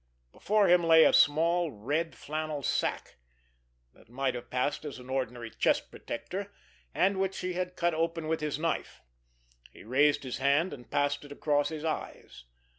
Before 0.31 0.67
him 0.67 0.83
lay 0.83 1.03
a 1.05 1.13
small 1.13 1.69
red 1.69 2.15
flannel 2.15 2.63
sack, 2.63 3.17
that 3.93 4.09
might 4.09 4.33
have 4.33 4.49
passed 4.49 4.81
for 4.81 4.87
an 4.99 5.11
ordinary 5.11 5.51
chest 5.51 5.91
protector, 5.91 6.51
and 6.91 7.19
which 7.19 7.41
he 7.41 7.53
had 7.53 7.75
cut 7.75 7.93
open 7.93 8.27
with 8.27 8.39
his 8.39 8.57
knife. 8.57 9.03
He 9.71 9.83
raised 9.83 10.23
his 10.23 10.39
hand, 10.39 10.73
and 10.73 10.89
passed 10.89 11.23
it 11.23 11.31
across 11.31 11.69
his 11.69 11.85
eyes. 11.85 12.45